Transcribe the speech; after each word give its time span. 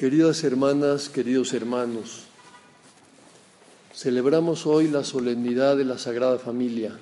Queridas 0.00 0.44
hermanas, 0.44 1.10
queridos 1.10 1.52
hermanos, 1.52 2.22
celebramos 3.94 4.64
hoy 4.64 4.88
la 4.88 5.04
solemnidad 5.04 5.76
de 5.76 5.84
la 5.84 5.98
Sagrada 5.98 6.38
Familia, 6.38 6.96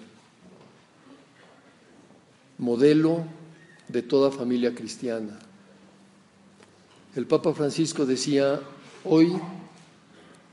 modelo 2.58 3.22
de 3.86 4.02
toda 4.02 4.32
familia 4.32 4.74
cristiana. 4.74 5.38
El 7.14 7.26
Papa 7.26 7.54
Francisco 7.54 8.04
decía, 8.04 8.62
hoy 9.04 9.32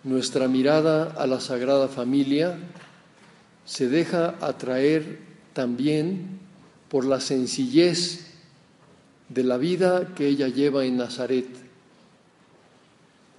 nuestra 0.04 0.48
mirada 0.48 1.16
a 1.18 1.26
la 1.26 1.40
Sagrada 1.40 1.88
Familia 1.88 2.60
se 3.66 3.90
deja 3.90 4.36
atraer 4.40 5.18
también 5.54 6.38
por 6.90 7.06
la 7.06 7.20
sencillez 7.20 8.35
de 9.30 9.44
la 9.44 9.58
vida 9.58 10.14
que 10.16 10.28
ella 10.28 10.48
lleva 10.48 10.86
en 10.86 10.98
Nazaret. 10.98 11.48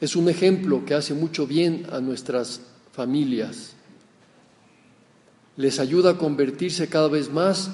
Es 0.01 0.17
un 0.17 0.29
ejemplo 0.29 0.85
que 0.85 0.95
hace 0.95 1.15
mucho 1.15 1.47
bien 1.47 1.87
a 1.91 2.01
nuestras 2.01 2.61
familias. 2.93 3.75
Les 5.57 5.79
ayuda 5.81 6.11
a 6.11 6.19
convertirse 6.19 6.89
cada 6.89 7.09
vez 7.09 7.33
más 7.33 7.71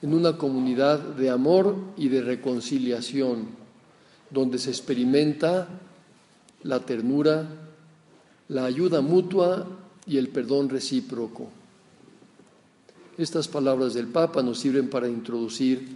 en 0.00 0.14
una 0.14 0.38
comunidad 0.38 0.98
de 1.00 1.30
amor 1.30 1.76
y 1.96 2.08
de 2.08 2.22
reconciliación, 2.22 3.48
donde 4.30 4.58
se 4.58 4.70
experimenta 4.70 5.68
la 6.62 6.80
ternura, 6.80 7.46
la 8.48 8.64
ayuda 8.64 9.00
mutua 9.00 9.66
y 10.06 10.18
el 10.18 10.28
perdón 10.28 10.68
recíproco. 10.68 11.48
Estas 13.18 13.48
palabras 13.48 13.94
del 13.94 14.08
Papa 14.08 14.42
nos 14.42 14.60
sirven 14.60 14.88
para 14.88 15.08
introducir 15.08 15.86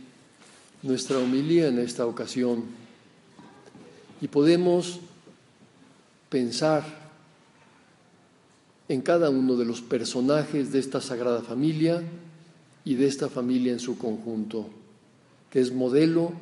nuestra 0.82 1.18
homilía 1.18 1.68
en 1.68 1.78
esta 1.78 2.06
ocasión 2.06 2.64
y 4.20 4.28
podemos 4.28 5.00
pensar 6.28 6.84
en 8.88 9.02
cada 9.02 9.30
uno 9.30 9.56
de 9.56 9.64
los 9.64 9.80
personajes 9.80 10.72
de 10.72 10.78
esta 10.78 11.00
Sagrada 11.00 11.42
Familia 11.42 12.02
y 12.84 12.94
de 12.94 13.06
esta 13.06 13.28
familia 13.28 13.72
en 13.72 13.80
su 13.80 13.98
conjunto, 13.98 14.68
que 15.50 15.60
es 15.60 15.72
modelo 15.72 16.32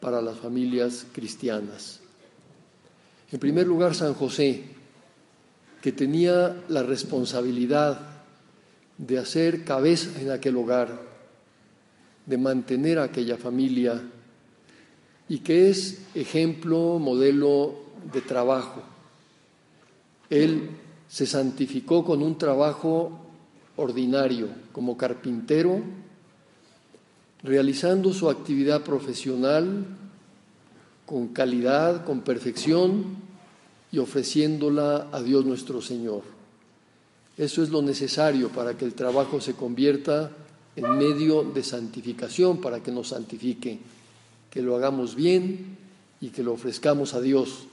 para 0.00 0.22
las 0.22 0.38
familias 0.38 1.06
cristianas. 1.12 2.00
En 3.32 3.38
primer 3.38 3.66
lugar, 3.66 3.94
San 3.94 4.14
José, 4.14 4.64
que 5.82 5.92
tenía 5.92 6.62
la 6.68 6.82
responsabilidad 6.82 8.00
de 8.96 9.18
hacer 9.18 9.64
cabeza 9.64 10.20
en 10.20 10.30
aquel 10.30 10.56
hogar, 10.56 11.13
de 12.26 12.38
mantener 12.38 12.98
a 12.98 13.04
aquella 13.04 13.36
familia 13.36 14.02
y 15.28 15.38
que 15.38 15.70
es 15.70 16.02
ejemplo, 16.14 16.98
modelo 16.98 17.74
de 18.12 18.20
trabajo. 18.20 18.82
Él 20.30 20.70
se 21.08 21.26
santificó 21.26 22.04
con 22.04 22.22
un 22.22 22.36
trabajo 22.36 23.20
ordinario 23.76 24.48
como 24.72 24.96
carpintero, 24.96 25.80
realizando 27.42 28.12
su 28.12 28.28
actividad 28.28 28.82
profesional 28.82 29.84
con 31.06 31.28
calidad, 31.28 32.04
con 32.04 32.22
perfección 32.22 33.16
y 33.92 33.98
ofreciéndola 33.98 35.08
a 35.12 35.22
Dios 35.22 35.44
nuestro 35.44 35.80
Señor. 35.82 36.22
Eso 37.36 37.62
es 37.62 37.70
lo 37.70 37.82
necesario 37.82 38.48
para 38.48 38.76
que 38.76 38.84
el 38.84 38.94
trabajo 38.94 39.40
se 39.40 39.54
convierta 39.54 40.30
en 40.76 40.98
medio 40.98 41.42
de 41.42 41.62
santificación 41.62 42.60
para 42.60 42.82
que 42.82 42.90
nos 42.90 43.08
santifique, 43.08 43.78
que 44.50 44.62
lo 44.62 44.76
hagamos 44.76 45.14
bien 45.14 45.76
y 46.20 46.28
que 46.28 46.42
lo 46.42 46.52
ofrezcamos 46.52 47.14
a 47.14 47.20
Dios, 47.20 47.66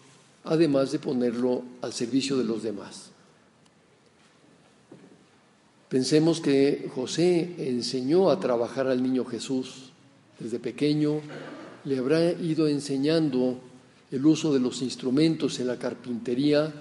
además 0.43 0.91
de 0.91 0.99
ponerlo 0.99 1.63
al 1.81 1.93
servicio 1.93 2.37
de 2.37 2.43
los 2.43 2.63
demás. 2.63 3.09
Pensemos 5.89 6.39
que 6.39 6.89
José 6.95 7.55
enseñó 7.57 8.29
a 8.29 8.39
trabajar 8.39 8.87
al 8.87 9.03
niño 9.03 9.25
Jesús. 9.25 9.91
Desde 10.39 10.57
pequeño 10.57 11.19
le 11.83 11.97
habrá 11.97 12.31
ido 12.31 12.67
enseñando 12.67 13.59
el 14.09 14.25
uso 14.25 14.53
de 14.53 14.59
los 14.59 14.81
instrumentos 14.81 15.59
en 15.59 15.67
la 15.67 15.77
carpintería, 15.77 16.73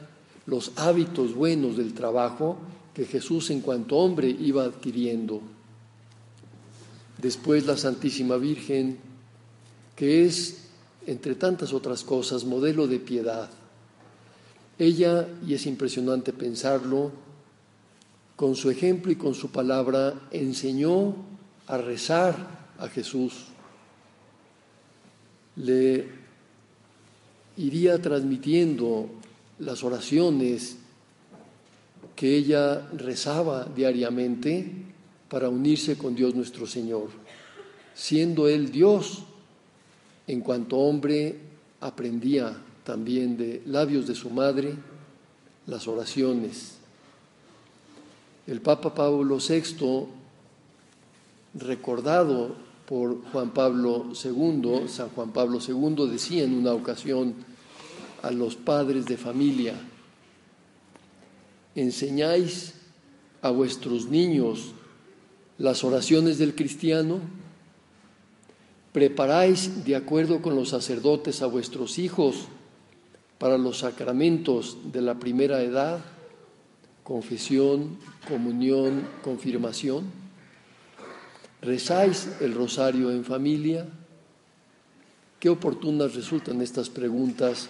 los 0.47 0.72
hábitos 0.76 1.34
buenos 1.34 1.76
del 1.76 1.92
trabajo 1.92 2.59
que 2.94 3.04
Jesús 3.04 3.50
en 3.50 3.60
cuanto 3.60 3.97
hombre 3.97 4.28
iba 4.28 4.64
adquiriendo 4.64 5.42
después 7.20 7.66
la 7.66 7.76
Santísima 7.76 8.36
Virgen, 8.36 8.98
que 9.97 10.25
es, 10.26 10.69
entre 11.06 11.34
tantas 11.34 11.72
otras 11.72 12.04
cosas, 12.04 12.44
modelo 12.44 12.86
de 12.86 12.98
piedad. 12.98 13.50
Ella, 14.78 15.28
y 15.47 15.54
es 15.54 15.66
impresionante 15.66 16.32
pensarlo, 16.32 17.12
con 18.36 18.56
su 18.56 18.70
ejemplo 18.70 19.12
y 19.12 19.16
con 19.16 19.34
su 19.34 19.50
palabra 19.50 20.14
enseñó 20.30 21.14
a 21.66 21.76
rezar 21.76 22.70
a 22.78 22.88
Jesús. 22.88 23.48
Le 25.56 26.09
iría 27.59 28.00
transmitiendo 28.00 29.10
las 29.59 29.84
oraciones 29.84 30.78
que 32.16 32.34
ella 32.34 32.88
rezaba 32.97 33.66
diariamente 33.66 34.89
para 35.30 35.48
unirse 35.48 35.96
con 35.96 36.14
Dios 36.14 36.34
nuestro 36.34 36.66
Señor. 36.66 37.08
Siendo 37.94 38.48
Él 38.48 38.70
Dios, 38.70 39.22
en 40.26 40.41
cuanto 40.41 40.76
hombre 40.76 41.38
aprendía 41.80 42.60
también 42.84 43.36
de 43.36 43.62
labios 43.66 44.06
de 44.08 44.14
su 44.16 44.28
madre 44.28 44.74
las 45.66 45.86
oraciones. 45.86 46.78
El 48.46 48.60
Papa 48.60 48.92
Pablo 48.92 49.38
VI, 49.38 50.06
recordado 51.54 52.56
por 52.86 53.22
Juan 53.30 53.50
Pablo 53.50 54.10
II, 54.12 54.88
San 54.88 55.10
Juan 55.10 55.30
Pablo 55.30 55.60
II 55.66 56.08
decía 56.10 56.42
en 56.42 56.54
una 56.54 56.72
ocasión 56.72 57.34
a 58.22 58.32
los 58.32 58.56
padres 58.56 59.06
de 59.06 59.16
familia, 59.16 59.74
enseñáis 61.76 62.74
a 63.42 63.50
vuestros 63.50 64.06
niños 64.06 64.72
las 65.60 65.84
oraciones 65.84 66.38
del 66.38 66.54
cristiano? 66.54 67.21
¿Preparáis 68.93 69.84
de 69.84 69.94
acuerdo 69.94 70.41
con 70.41 70.56
los 70.56 70.71
sacerdotes 70.71 71.43
a 71.43 71.47
vuestros 71.47 71.98
hijos 71.98 72.47
para 73.38 73.59
los 73.59 73.78
sacramentos 73.78 74.78
de 74.91 75.03
la 75.03 75.16
primera 75.16 75.62
edad? 75.62 76.00
Confesión, 77.04 77.98
comunión, 78.26 79.06
confirmación. 79.22 80.06
¿Rezáis 81.60 82.31
el 82.41 82.54
rosario 82.54 83.10
en 83.10 83.22
familia? 83.22 83.87
Qué 85.38 85.50
oportunas 85.50 86.15
resultan 86.15 86.62
estas 86.62 86.89
preguntas 86.89 87.68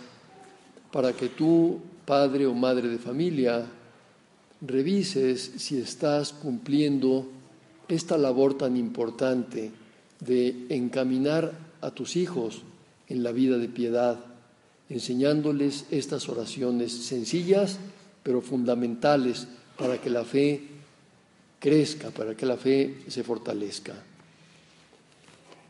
para 0.93 1.13
que 1.13 1.29
tú, 1.29 1.81
padre 2.07 2.47
o 2.47 2.55
madre 2.55 2.89
de 2.89 2.99
familia, 2.99 3.67
revises 4.61 5.41
si 5.57 5.79
estás 5.79 6.33
cumpliendo 6.33 7.40
esta 7.91 8.19
labor 8.19 8.55
tan 8.55 8.77
importante 8.77 9.71
de 10.21 10.67
encaminar 10.69 11.53
a 11.81 11.91
tus 11.91 12.17
hijos 12.17 12.63
en 13.09 13.23
la 13.23 13.33
vida 13.33 13.59
de 13.59 13.69
piedad, 13.69 14.19
enseñándoles 14.89 15.87
estas 15.91 16.29
oraciones 16.29 16.93
sencillas 16.93 17.79
pero 18.23 18.41
fundamentales 18.41 19.47
para 19.79 20.01
que 20.01 20.11
la 20.11 20.25
fe 20.25 20.63
crezca, 21.59 22.11
para 22.11 22.37
que 22.37 22.47
la 22.47 22.57
fe 22.57 23.03
se 23.09 23.23
fortalezca. 23.23 23.95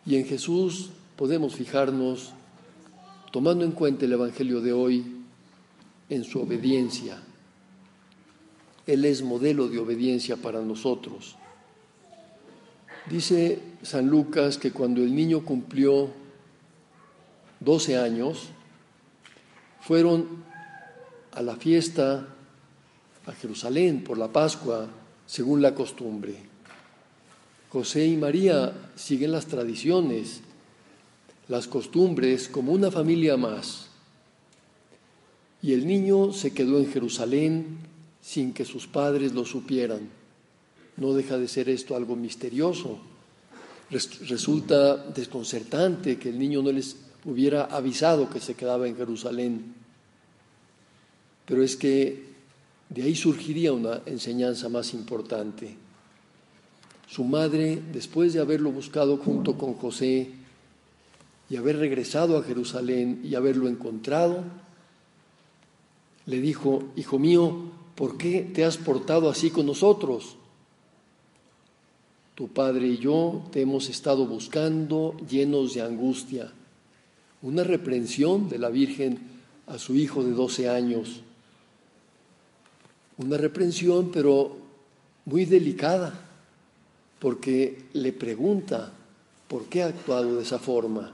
Y 0.07 0.17
en 0.17 0.27
Jesús 0.27 0.91
podemos 1.17 1.55
fijarnos, 1.55 2.33
tomando 3.31 3.65
en 3.65 3.73
cuenta 3.73 4.07
el 4.07 4.13
Evangelio 4.13 4.61
de 4.61 4.73
hoy, 4.73 5.05
en 6.09 6.25
su 6.25 6.41
obediencia. 6.41 7.23
Él 8.87 9.05
es 9.05 9.23
modelo 9.23 9.69
de 9.69 9.79
obediencia 9.79 10.37
para 10.37 10.61
nosotros. 10.61 11.37
Dice 13.09 13.59
San 13.83 14.09
Lucas 14.09 14.59
que 14.59 14.73
cuando 14.73 15.03
el 15.03 15.15
niño 15.15 15.45
cumplió 15.45 16.11
12 17.61 17.97
años, 17.97 18.49
fueron 19.81 20.45
a 21.33 21.43
la 21.43 21.57
fiesta 21.57 22.27
a 23.27 23.33
Jerusalén 23.33 24.05
por 24.05 24.19
la 24.19 24.29
Pascua, 24.29 24.89
según 25.27 25.63
la 25.63 25.75
costumbre. 25.75 26.35
José 27.71 28.07
y 28.07 28.17
María 28.17 28.73
siguen 28.97 29.33
las 29.33 29.47
tradiciones, 29.47 30.41
las 31.49 31.69
costumbres 31.69 32.49
como 32.49 32.73
una 32.73 32.91
familia 32.91 33.37
más. 33.37 33.87
Y 35.63 35.73
el 35.73 35.87
niño 35.87 36.33
se 36.33 36.53
quedó 36.53 36.79
en 36.79 36.91
Jerusalén 36.91 37.79
sin 38.21 38.53
que 38.53 38.65
sus 38.65 38.87
padres 38.87 39.35
lo 39.35 39.45
supieran. 39.45 40.20
No 41.01 41.15
deja 41.15 41.39
de 41.39 41.49
ser 41.49 41.69
esto 41.69 41.97
algo 41.97 42.15
misterioso. 42.15 42.99
Resulta 43.91 44.97
desconcertante 44.97 46.19
que 46.19 46.29
el 46.29 46.39
niño 46.39 46.63
no 46.63 46.71
les 46.71 46.95
hubiera 47.25 47.65
avisado 47.65 48.31
que 48.31 48.39
se 48.39 48.55
quedaba 48.55 48.87
en 48.87 48.97
Jerusalén. 48.97 49.75
Pero 51.47 51.63
es 51.65 51.75
que 51.75 52.31
de 52.91 53.03
ahí 53.03 53.17
surgiría 53.17 53.73
una 53.73 54.03
enseñanza 54.07 54.69
más 54.69 54.95
importante. 54.95 55.75
Su 57.09 57.25
madre, 57.25 57.81
después 57.93 58.35
de 58.35 58.41
haberlo 58.41 58.71
buscado 58.71 59.17
junto 59.17 59.57
con 59.57 59.75
José 59.75 60.31
y 61.49 61.57
haber 61.57 61.79
regresado 61.79 62.37
a 62.37 62.43
Jerusalén 62.43 63.23
y 63.25 63.35
haberlo 63.35 63.69
encontrado, 63.69 64.45
le 66.27 66.41
dijo, 66.41 66.85
Hijo 66.95 67.19
mío, 67.19 67.73
¿por 67.97 68.17
qué 68.17 68.43
te 68.55 68.65
has 68.65 68.77
portado 68.77 69.31
así 69.31 69.51
con 69.51 69.67
nosotros? 69.67 70.37
Tu 72.41 72.49
padre 72.49 72.87
y 72.87 72.97
yo 72.97 73.43
te 73.53 73.61
hemos 73.61 73.91
estado 73.91 74.25
buscando 74.25 75.15
llenos 75.29 75.75
de 75.75 75.83
angustia. 75.83 76.51
Una 77.43 77.65
reprensión 77.65 78.49
de 78.49 78.59
la 78.59 78.71
Virgen 78.71 79.19
a 79.67 79.79
su 79.79 79.95
hijo 79.95 80.25
de 80.25 80.31
12 80.31 80.71
años. 80.71 81.21
Una 83.19 83.37
reprensión, 83.37 84.11
pero 84.11 84.57
muy 85.27 85.45
delicada, 85.45 86.19
porque 87.19 87.85
le 87.93 88.11
pregunta 88.15 88.91
por 89.47 89.67
qué 89.67 89.83
ha 89.83 89.89
actuado 89.89 90.37
de 90.37 90.43
esa 90.43 90.59
forma, 90.59 91.13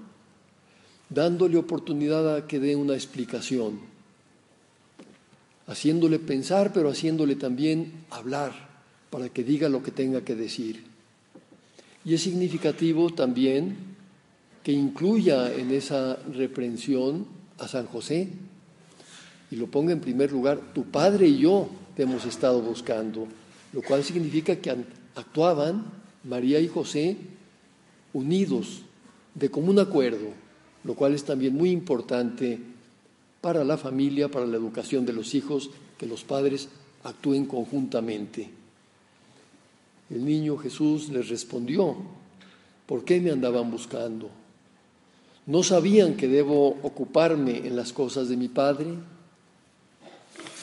dándole 1.11 1.57
oportunidad 1.57 2.37
a 2.37 2.47
que 2.47 2.61
dé 2.61 2.77
una 2.77 2.95
explicación, 2.95 3.81
haciéndole 5.67 6.21
pensar, 6.21 6.73
pero 6.73 6.89
haciéndole 6.89 7.35
también 7.35 8.05
hablar 8.11 8.53
para 9.11 9.29
que 9.29 9.43
diga 9.43 9.69
lo 9.69 9.83
que 9.83 9.91
tenga 9.91 10.21
que 10.21 10.37
decir. 10.37 10.95
Y 12.07 12.15
es 12.15 12.23
significativo 12.23 13.11
también 13.11 13.77
que 14.63 14.71
incluya 14.71 15.53
en 15.53 15.73
esa 15.73 16.17
reprensión 16.33 17.27
a 17.59 17.67
San 17.67 17.87
José 17.87 18.29
y 19.51 19.57
lo 19.57 19.67
ponga 19.67 19.93
en 19.93 20.01
primer 20.01 20.31
lugar, 20.31 20.61
tu 20.73 20.85
padre 20.85 21.27
y 21.27 21.39
yo 21.39 21.69
te 21.97 22.05
hemos 22.05 22.25
estado 22.25 22.61
buscando, 22.61 23.27
lo 23.73 23.83
cual 23.83 24.05
significa 24.05 24.57
que 24.57 24.71
actuaban 25.17 25.85
María 26.23 26.61
y 26.61 26.69
José 26.69 27.17
unidos, 28.13 28.83
de 29.35 29.51
común 29.51 29.79
acuerdo, 29.81 30.31
lo 30.85 30.95
cual 30.95 31.13
es 31.13 31.25
también 31.25 31.55
muy 31.55 31.71
importante 31.71 32.61
para 33.41 33.65
la 33.65 33.77
familia, 33.77 34.31
para 34.31 34.47
la 34.47 34.57
educación 34.57 35.05
de 35.07 35.13
los 35.13 35.35
hijos, 35.35 35.71
que 35.99 36.07
los 36.07 36.23
padres 36.23 36.69
actúen 37.03 37.47
conjuntamente. 37.47 38.51
El 40.11 40.25
niño 40.25 40.57
Jesús 40.57 41.09
les 41.09 41.29
respondió, 41.29 41.97
¿por 42.87 43.05
qué 43.05 43.21
me 43.21 43.31
andaban 43.31 43.71
buscando? 43.71 44.31
¿No 45.47 45.63
sabían 45.63 46.17
que 46.17 46.29
debo 46.29 46.69
ocuparme 46.83 47.59
en 47.59 47.77
las 47.77 47.93
cosas 47.93 48.29
de 48.29 48.37
mi 48.37 48.49
Padre? 48.49 48.95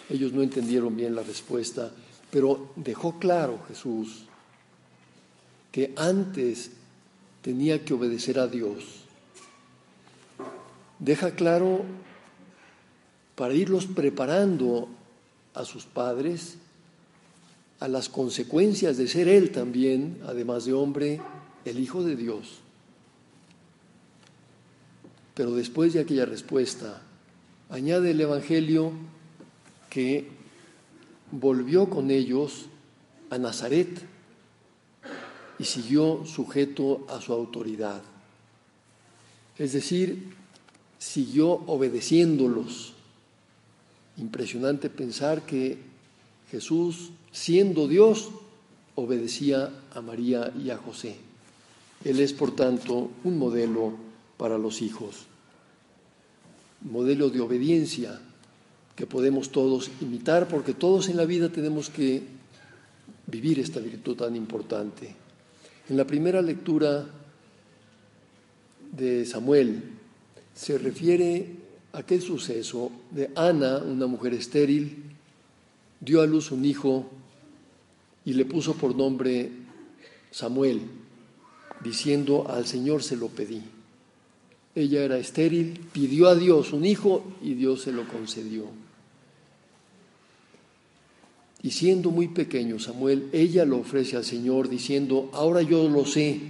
Ellos 0.10 0.34
no 0.34 0.42
entendieron 0.42 0.96
bien 0.96 1.16
la 1.16 1.24
respuesta, 1.24 1.92
pero 2.30 2.72
dejó 2.76 3.20
claro 3.20 3.60
Jesús 3.68 4.26
que 5.72 5.94
antes 5.98 6.72
tenía 7.42 7.84
que 7.84 7.94
obedecer 7.94 8.40
a 8.40 8.48
Dios. 8.48 9.04
Deja 11.00 11.32
claro 11.32 11.84
para 13.36 13.54
irlos 13.54 13.88
preparando 13.88 14.88
a 15.54 15.66
sus 15.66 15.86
padres 15.86 16.58
a 17.80 17.88
las 17.88 18.10
consecuencias 18.10 18.98
de 18.98 19.08
ser 19.08 19.28
Él 19.28 19.52
también, 19.52 20.20
además 20.26 20.66
de 20.66 20.74
hombre, 20.74 21.22
el 21.66 21.80
Hijo 21.80 22.04
de 22.04 22.16
Dios. 22.16 22.60
Pero 25.34 25.56
después 25.56 25.94
de 25.94 26.00
aquella 26.00 26.26
respuesta, 26.26 27.02
añade 27.70 28.12
el 28.12 28.22
Evangelio 28.22 28.94
que 29.90 30.28
volvió 31.32 31.90
con 31.90 32.12
ellos 32.12 32.66
a 33.30 33.38
Nazaret 33.38 33.90
y 35.58 35.66
siguió 35.66 36.26
sujeto 36.26 37.06
a 37.10 37.20
su 37.22 37.34
autoridad. 37.34 38.02
Es 39.58 39.74
decir, 39.74 40.34
siguió 40.98 41.50
obedeciéndolos. 41.50 42.94
Impresionante 44.18 44.90
pensar 44.90 45.44
que 45.44 45.78
Jesús, 46.54 47.10
siendo 47.32 47.88
Dios, 47.88 48.30
obedecía 48.94 49.72
a 49.96 50.02
María 50.02 50.54
y 50.56 50.70
a 50.70 50.78
José. 50.78 51.16
Él 52.06 52.20
es, 52.20 52.32
por 52.32 52.56
tanto, 52.56 53.10
un 53.24 53.40
modelo 53.40 53.94
para 54.38 54.60
los 54.60 54.84
hijos, 54.84 55.26
modelo 56.82 57.32
de 57.32 57.42
obediencia 57.42 58.22
que 58.96 59.08
podemos 59.08 59.50
todos 59.50 59.90
imitar, 60.00 60.48
porque 60.48 60.76
todos 60.76 61.10
en 61.10 61.18
la 61.18 61.26
vida 61.26 61.50
tenemos 61.50 61.90
que 61.90 62.22
vivir 63.26 63.60
esta 63.60 63.80
virtud 63.80 64.16
tan 64.16 64.36
importante. 64.36 65.16
En 65.90 65.98
la 65.98 66.06
primera 66.06 66.40
lectura 66.40 67.04
de 68.92 69.26
Samuel 69.26 69.82
se 70.54 70.78
refiere 70.78 71.48
a 71.94 71.98
aquel 72.00 72.22
suceso 72.22 72.92
de 73.10 73.32
Ana, 73.36 73.80
una 73.80 74.06
mujer 74.06 74.36
estéril, 74.36 75.13
dio 76.04 76.22
a 76.22 76.26
luz 76.26 76.52
un 76.52 76.66
hijo 76.66 77.06
y 78.26 78.34
le 78.34 78.46
puso 78.46 78.74
por 78.74 78.96
nombre 78.96 79.50
Samuel, 80.32 80.82
diciendo 81.84 82.50
al 82.50 82.66
Señor 82.66 83.04
se 83.04 83.16
lo 83.16 83.30
pedí. 83.30 83.62
Ella 84.76 85.04
era 85.04 85.18
estéril, 85.18 85.80
pidió 85.92 86.28
a 86.28 86.36
Dios 86.36 86.74
un 86.74 86.86
hijo 86.86 87.24
y 87.42 87.54
Dios 87.54 87.84
se 87.84 87.92
lo 87.92 88.08
concedió. 88.08 88.66
Y 91.62 91.72
siendo 91.72 92.12
muy 92.12 92.28
pequeño 92.28 92.80
Samuel, 92.80 93.30
ella 93.32 93.64
lo 93.64 93.78
ofrece 93.78 94.18
al 94.18 94.26
Señor 94.26 94.68
diciendo, 94.68 95.30
ahora 95.32 95.62
yo 95.62 95.88
lo 95.88 96.06
sé, 96.06 96.42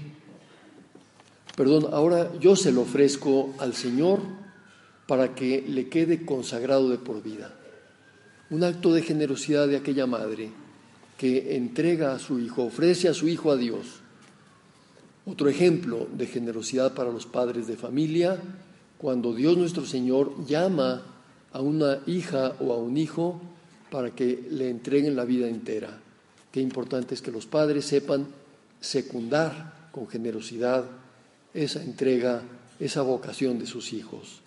perdón, 1.56 1.90
ahora 1.92 2.32
yo 2.40 2.56
se 2.56 2.72
lo 2.72 2.82
ofrezco 2.82 3.54
al 3.60 3.76
Señor 3.76 4.22
para 5.06 5.36
que 5.36 5.64
le 5.68 5.90
quede 5.90 6.26
consagrado 6.26 6.90
de 6.90 6.98
por 6.98 7.22
vida 7.22 7.60
un 8.50 8.64
acto 8.64 8.94
de 8.94 9.02
generosidad 9.02 9.68
de 9.68 9.78
aquella 9.78 10.06
madre 10.06 10.50
que 11.18 11.56
entrega 11.56 12.14
a 12.14 12.20
su 12.20 12.40
hijo, 12.40 12.64
ofrece 12.64 13.08
a 13.08 13.14
su 13.14 13.28
hijo 13.28 13.52
a 13.52 13.58
Dios. 13.58 14.02
Otro 15.26 15.48
ejemplo 15.48 16.08
de 16.14 16.28
generosidad 16.28 16.94
para 16.94 17.12
los 17.12 17.26
padres 17.26 17.68
de 17.68 17.78
familia, 17.78 18.40
cuando 18.98 19.34
Dios 19.34 19.58
nuestro 19.58 19.86
Señor 19.86 20.46
llama 20.46 21.04
a 21.52 21.62
una 21.62 22.00
hija 22.08 22.54
o 22.60 22.74
a 22.74 22.78
un 22.78 22.98
hijo 22.98 23.42
para 23.90 24.12
que 24.12 24.48
le 24.50 24.70
entreguen 24.70 25.16
la 25.16 25.24
vida 25.24 25.48
entera. 25.48 26.00
Qué 26.52 26.62
importante 26.62 27.14
es 27.14 27.22
que 27.22 27.32
los 27.32 27.46
padres 27.46 27.86
sepan 27.86 28.28
secundar 28.82 29.90
con 29.92 30.08
generosidad 30.08 30.86
esa 31.54 31.84
entrega, 31.84 32.42
esa 32.80 33.02
vocación 33.02 33.60
de 33.60 33.66
sus 33.66 33.94
hijos. 33.94 34.42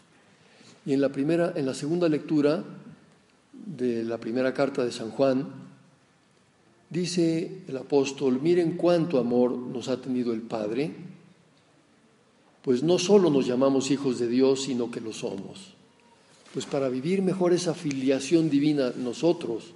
Y 0.84 0.92
en 0.92 1.00
la 1.00 1.10
primera, 1.10 1.52
en 1.56 1.66
la 1.66 1.74
segunda 1.74 2.08
lectura, 2.08 2.64
de 3.64 4.04
la 4.04 4.18
primera 4.18 4.52
carta 4.52 4.84
de 4.84 4.92
San 4.92 5.10
Juan, 5.10 5.46
dice 6.90 7.62
el 7.66 7.76
apóstol, 7.76 8.40
miren 8.40 8.76
cuánto 8.76 9.18
amor 9.18 9.56
nos 9.56 9.88
ha 9.88 10.00
tenido 10.00 10.32
el 10.32 10.42
Padre, 10.42 10.92
pues 12.62 12.82
no 12.82 12.98
solo 12.98 13.30
nos 13.30 13.46
llamamos 13.46 13.90
hijos 13.90 14.18
de 14.18 14.28
Dios, 14.28 14.64
sino 14.64 14.90
que 14.90 15.00
lo 15.00 15.12
somos. 15.12 15.74
Pues 16.52 16.66
para 16.66 16.88
vivir 16.88 17.22
mejor 17.22 17.52
esa 17.52 17.74
filiación 17.74 18.50
divina 18.50 18.92
nosotros, 18.96 19.72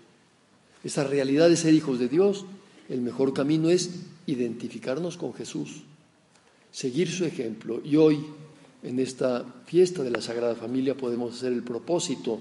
esa 0.82 1.04
realidad 1.04 1.48
de 1.48 1.56
ser 1.56 1.74
hijos 1.74 1.98
de 1.98 2.08
Dios, 2.08 2.46
el 2.88 3.00
mejor 3.00 3.32
camino 3.32 3.70
es 3.70 3.90
identificarnos 4.26 5.16
con 5.16 5.34
Jesús, 5.34 5.82
seguir 6.72 7.10
su 7.10 7.24
ejemplo. 7.24 7.80
Y 7.84 7.96
hoy, 7.96 8.24
en 8.82 8.98
esta 8.98 9.44
fiesta 9.66 10.02
de 10.02 10.10
la 10.10 10.20
Sagrada 10.20 10.56
Familia, 10.56 10.96
podemos 10.96 11.34
hacer 11.34 11.52
el 11.52 11.62
propósito 11.62 12.40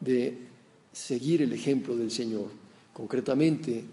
de 0.00 0.49
seguir 0.92 1.42
el 1.42 1.52
ejemplo 1.52 1.96
del 1.96 2.10
Señor. 2.10 2.48
Concretamente, 2.92 3.84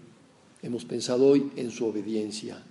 hemos 0.62 0.84
pensado 0.84 1.26
hoy 1.26 1.50
en 1.56 1.70
su 1.70 1.86
obediencia. 1.86 2.62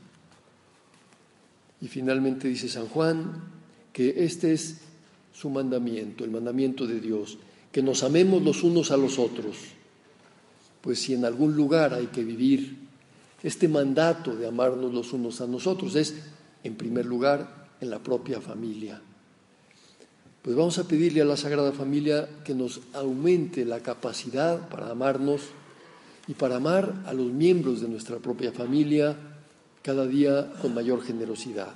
Y 1.82 1.88
finalmente 1.88 2.48
dice 2.48 2.70
San 2.70 2.88
Juan 2.88 3.58
que 3.94 4.26
este 4.26 4.54
es 4.54 4.78
su 5.34 5.50
mandamiento, 5.50 6.24
el 6.24 6.32
mandamiento 6.32 6.86
de 6.86 7.00
Dios, 7.00 7.38
que 7.72 7.82
nos 7.82 8.04
amemos 8.04 8.42
los 8.44 8.64
unos 8.64 8.92
a 8.92 8.98
los 8.98 9.20
otros. 9.20 9.58
Pues 10.82 11.00
si 11.00 11.14
en 11.14 11.26
algún 11.26 11.56
lugar 11.56 11.94
hay 11.94 12.08
que 12.08 12.24
vivir 12.24 12.78
este 13.44 13.68
mandato 13.68 14.36
de 14.36 14.48
amarnos 14.48 14.94
los 14.94 15.14
unos 15.14 15.42
a 15.42 15.48
nosotros, 15.48 15.96
es 15.96 16.16
en 16.64 16.76
primer 16.76 17.06
lugar 17.06 17.68
en 17.82 17.90
la 17.90 18.00
propia 18.00 18.42
familia. 18.42 19.02
Pues 20.48 20.56
vamos 20.56 20.78
a 20.78 20.88
pedirle 20.88 21.20
a 21.20 21.26
la 21.26 21.36
Sagrada 21.36 21.74
Familia 21.74 22.30
que 22.46 22.56
nos 22.56 22.80
aumente 22.94 23.66
la 23.66 23.82
capacidad 23.82 24.70
para 24.70 24.90
amarnos 24.90 25.42
y 26.26 26.36
para 26.36 26.56
amar 26.56 27.04
a 27.06 27.12
los 27.12 27.34
miembros 27.34 27.82
de 27.82 27.90
nuestra 27.90 28.20
propia 28.20 28.54
familia 28.54 29.18
cada 29.82 30.08
día 30.08 30.50
con 30.62 30.74
mayor 30.74 31.04
generosidad. 31.04 31.74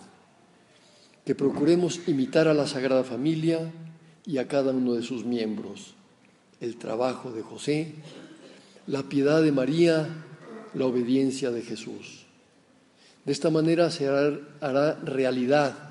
Que 1.25 1.35
procuremos 1.35 2.07
imitar 2.07 2.47
a 2.47 2.53
la 2.53 2.65
Sagrada 2.65 3.03
Familia 3.03 3.73
y 4.25 4.37
a 4.37 4.47
cada 4.47 4.71
uno 4.71 4.93
de 4.93 5.03
sus 5.03 5.25
miembros, 5.25 5.93
el 6.61 6.77
trabajo 6.77 7.33
de 7.33 7.41
José, 7.41 7.95
la 8.87 9.03
piedad 9.03 9.43
de 9.43 9.51
María, 9.51 10.07
la 10.75 10.85
obediencia 10.85 11.51
de 11.51 11.61
Jesús. 11.61 12.25
De 13.25 13.33
esta 13.33 13.49
manera 13.49 13.91
se 13.91 14.07
hará, 14.07 14.97
realidad 15.03 15.90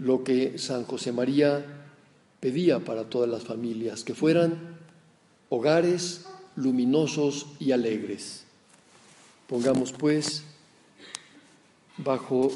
lo 0.00 0.24
que 0.24 0.58
San 0.58 0.84
José 0.84 1.12
María 1.12 1.64
pedía 2.40 2.80
para 2.80 3.04
todas 3.04 3.28
las 3.28 3.44
familias, 3.44 4.02
que 4.02 4.14
fueran 4.14 4.78
hogares 5.50 6.26
luminosos 6.56 7.46
y 7.58 7.72
alegres. 7.72 8.44
Pongamos 9.46 9.92
pues 9.92 10.42
bajo 11.98 12.50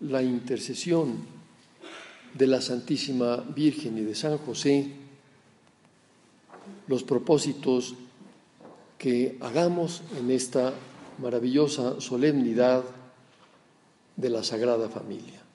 la 0.00 0.22
intercesión 0.22 1.18
de 2.32 2.46
la 2.46 2.60
Santísima 2.60 3.36
Virgen 3.36 3.98
y 3.98 4.02
de 4.02 4.14
San 4.14 4.38
José 4.38 4.90
los 6.88 7.02
propósitos 7.02 7.94
que 8.98 9.36
hagamos 9.40 10.02
en 10.18 10.30
esta 10.30 10.72
maravillosa 11.18 12.00
solemnidad 12.00 12.82
de 14.16 14.30
la 14.30 14.42
Sagrada 14.42 14.88
Familia. 14.88 15.45